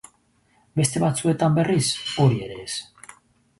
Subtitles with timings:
[0.81, 1.85] Beste batzuetan, berriz,
[2.25, 2.73] hori ere ez.